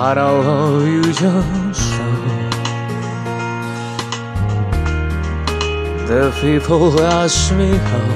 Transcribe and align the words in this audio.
but 0.00 0.16
I'll 0.16 0.40
love 0.40 0.86
you 0.88 1.02
just. 1.02 1.90
The 6.08 6.24
people 6.40 6.98
ask 7.02 7.52
me 7.54 7.70
how. 7.88 8.06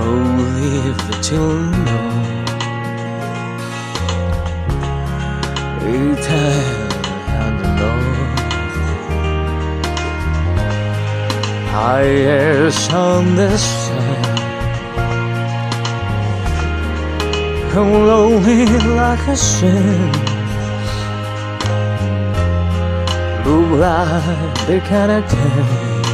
Oh, 0.00 0.38
it 0.78 1.22
till 1.22 1.52
no. 1.88 2.00
It 5.96 6.26
and 7.44 7.60
no. 7.78 7.92
I 11.94 12.02
is 13.52 14.37
I'm 17.78 17.92
lonely 17.92 18.66
like 18.96 19.24
a 19.28 19.36
sin. 19.36 20.10
Look 23.44 23.70
like 23.78 24.66
they 24.66 24.80
cannot 24.80 25.24
take 25.30 26.08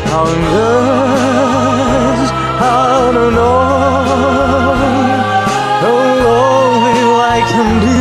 How 0.10 0.26
lost, 0.54 2.32
how 2.62 3.12
to 3.18 3.26
know, 3.38 3.60
how 5.82 5.98
lonely 6.26 7.00
I 7.34 7.40
can 7.50 7.70
be. 7.82 7.97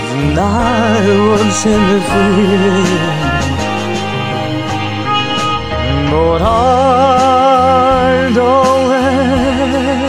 The 0.07 0.15
night 0.39 1.17
won't 1.27 1.51
set 1.51 1.79
me 1.89 1.97
free. 2.07 2.95
But 6.11 6.41
I 6.41 6.47
don't 8.33 8.83
let 8.93 10.07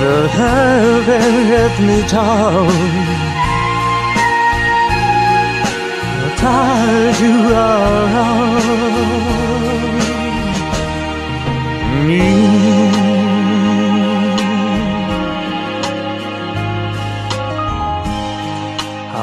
the 0.00 0.16
heaven 0.38 1.28
get 1.48 1.74
me 1.88 1.98
down. 2.06 2.68
Ties 6.36 7.18
you 7.20 7.34
around 7.50 8.27
me. 12.08 12.20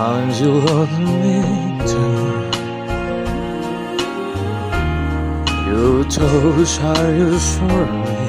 And 0.05 0.31
you 0.39 0.51
love 0.67 0.93
me 1.21 1.39
too. 1.91 2.25
You 5.67 5.85
how 6.83 7.05
you 7.19 7.31
for 7.53 7.85
me. 8.03 8.19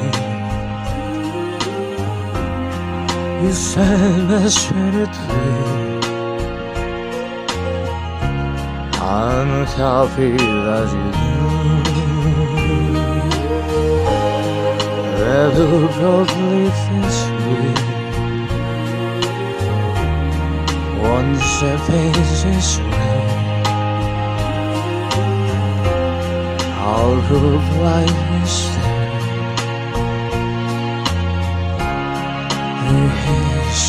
You 3.43 3.53
said 3.53 4.21
passionately. 4.31 5.47
I'm 9.19 9.51
happy 9.79 10.33
that 10.67 10.89
you 10.97 11.09
do. 11.13 11.27
Probably 15.27 16.71
fix 16.85 17.15
me. 17.43 17.59
Once 21.03 21.63
a 21.63 21.77
face 21.87 22.43
this 22.45 22.79
way, 22.79 23.23
I'll 26.79 27.21
prove 27.23 27.69
like 27.83 28.19
this 28.31 28.57
thing. 28.71 29.17
Yes, 33.27 33.81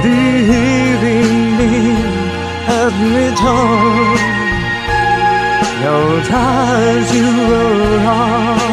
the 0.05 0.23
evening 0.67 1.97
at 2.81 2.95
me 3.13 3.27
dawn. 3.41 4.19
Your 5.85 6.13
ties 6.31 7.09
you 7.15 7.31
around. 7.53 8.64